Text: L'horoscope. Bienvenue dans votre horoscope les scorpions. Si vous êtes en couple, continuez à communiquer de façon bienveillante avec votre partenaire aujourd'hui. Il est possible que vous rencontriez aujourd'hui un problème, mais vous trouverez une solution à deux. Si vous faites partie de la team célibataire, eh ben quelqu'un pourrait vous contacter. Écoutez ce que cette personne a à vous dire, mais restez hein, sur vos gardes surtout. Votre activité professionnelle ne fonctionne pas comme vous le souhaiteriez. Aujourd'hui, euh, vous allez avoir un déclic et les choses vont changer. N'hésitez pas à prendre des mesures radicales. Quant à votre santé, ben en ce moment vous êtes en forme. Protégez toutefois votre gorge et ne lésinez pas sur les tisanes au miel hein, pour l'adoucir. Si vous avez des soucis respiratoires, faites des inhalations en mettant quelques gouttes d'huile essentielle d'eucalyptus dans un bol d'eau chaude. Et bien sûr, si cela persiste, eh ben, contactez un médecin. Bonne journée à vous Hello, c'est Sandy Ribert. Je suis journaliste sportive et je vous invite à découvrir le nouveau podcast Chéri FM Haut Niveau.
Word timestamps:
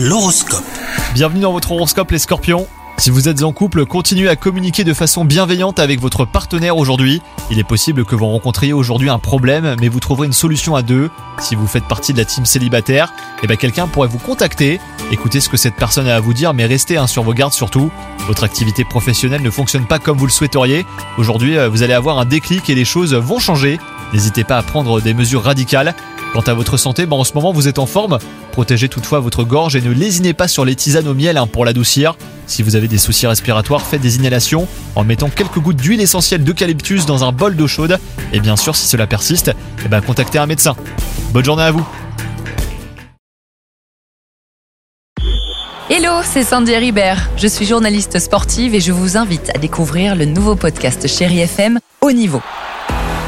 L'horoscope. 0.00 0.62
Bienvenue 1.12 1.40
dans 1.40 1.50
votre 1.50 1.72
horoscope 1.72 2.12
les 2.12 2.20
scorpions. 2.20 2.68
Si 2.98 3.10
vous 3.10 3.28
êtes 3.28 3.42
en 3.42 3.52
couple, 3.52 3.84
continuez 3.84 4.28
à 4.28 4.36
communiquer 4.36 4.84
de 4.84 4.94
façon 4.94 5.24
bienveillante 5.24 5.80
avec 5.80 6.00
votre 6.00 6.24
partenaire 6.24 6.76
aujourd'hui. 6.76 7.20
Il 7.50 7.58
est 7.58 7.64
possible 7.64 8.04
que 8.04 8.14
vous 8.14 8.26
rencontriez 8.26 8.72
aujourd'hui 8.72 9.10
un 9.10 9.18
problème, 9.18 9.74
mais 9.80 9.88
vous 9.88 9.98
trouverez 9.98 10.28
une 10.28 10.32
solution 10.32 10.76
à 10.76 10.82
deux. 10.82 11.10
Si 11.40 11.56
vous 11.56 11.66
faites 11.66 11.82
partie 11.82 12.12
de 12.12 12.18
la 12.18 12.24
team 12.24 12.46
célibataire, 12.46 13.12
eh 13.42 13.48
ben 13.48 13.56
quelqu'un 13.56 13.88
pourrait 13.88 14.06
vous 14.06 14.18
contacter. 14.18 14.80
Écoutez 15.10 15.40
ce 15.40 15.48
que 15.48 15.56
cette 15.56 15.74
personne 15.74 16.06
a 16.06 16.14
à 16.14 16.20
vous 16.20 16.32
dire, 16.32 16.54
mais 16.54 16.66
restez 16.66 16.96
hein, 16.96 17.08
sur 17.08 17.24
vos 17.24 17.34
gardes 17.34 17.52
surtout. 17.52 17.90
Votre 18.28 18.44
activité 18.44 18.84
professionnelle 18.84 19.42
ne 19.42 19.50
fonctionne 19.50 19.86
pas 19.86 19.98
comme 19.98 20.16
vous 20.16 20.26
le 20.26 20.32
souhaiteriez. 20.32 20.86
Aujourd'hui, 21.16 21.58
euh, 21.58 21.68
vous 21.68 21.82
allez 21.82 21.94
avoir 21.94 22.20
un 22.20 22.24
déclic 22.24 22.70
et 22.70 22.76
les 22.76 22.84
choses 22.84 23.14
vont 23.14 23.40
changer. 23.40 23.80
N'hésitez 24.12 24.44
pas 24.44 24.58
à 24.58 24.62
prendre 24.62 25.00
des 25.00 25.12
mesures 25.12 25.42
radicales. 25.42 25.96
Quant 26.32 26.40
à 26.40 26.54
votre 26.54 26.76
santé, 26.76 27.06
ben 27.06 27.16
en 27.16 27.24
ce 27.24 27.32
moment 27.32 27.52
vous 27.52 27.68
êtes 27.68 27.78
en 27.78 27.86
forme. 27.86 28.18
Protégez 28.52 28.88
toutefois 28.88 29.20
votre 29.20 29.44
gorge 29.44 29.76
et 29.76 29.80
ne 29.80 29.90
lésinez 29.90 30.34
pas 30.34 30.48
sur 30.48 30.64
les 30.64 30.74
tisanes 30.74 31.08
au 31.08 31.14
miel 31.14 31.36
hein, 31.36 31.46
pour 31.46 31.64
l'adoucir. 31.64 32.16
Si 32.46 32.62
vous 32.62 32.76
avez 32.76 32.88
des 32.88 32.98
soucis 32.98 33.26
respiratoires, 33.26 33.82
faites 33.82 34.00
des 34.00 34.16
inhalations 34.16 34.68
en 34.94 35.04
mettant 35.04 35.30
quelques 35.30 35.58
gouttes 35.58 35.76
d'huile 35.76 36.00
essentielle 36.00 36.44
d'eucalyptus 36.44 37.06
dans 37.06 37.24
un 37.24 37.32
bol 37.32 37.56
d'eau 37.56 37.66
chaude. 37.66 37.98
Et 38.32 38.40
bien 38.40 38.56
sûr, 38.56 38.76
si 38.76 38.86
cela 38.86 39.06
persiste, 39.06 39.52
eh 39.84 39.88
ben, 39.88 40.00
contactez 40.00 40.38
un 40.38 40.46
médecin. 40.46 40.76
Bonne 41.32 41.44
journée 41.44 41.62
à 41.62 41.70
vous 41.70 41.86
Hello, 45.90 46.20
c'est 46.22 46.44
Sandy 46.44 46.76
Ribert. 46.76 47.30
Je 47.38 47.46
suis 47.46 47.64
journaliste 47.64 48.18
sportive 48.18 48.74
et 48.74 48.80
je 48.80 48.92
vous 48.92 49.16
invite 49.16 49.50
à 49.54 49.58
découvrir 49.58 50.14
le 50.14 50.26
nouveau 50.26 50.54
podcast 50.54 51.08
Chéri 51.08 51.40
FM 51.40 51.80
Haut 52.02 52.12
Niveau. 52.12 52.42